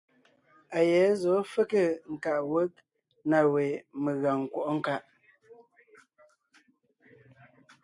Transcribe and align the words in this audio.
A 0.77 0.79
yɛ̌ 0.91 1.05
zɔ̌ 1.21 1.37
fege 1.51 1.83
nkaʼ 2.13 2.39
wég 2.51 2.73
na 3.29 3.37
we 3.53 3.63
megàŋ 4.03 4.37
nkwɔ́ʼɔ 4.45 4.71
nkaʼ. 4.79 5.01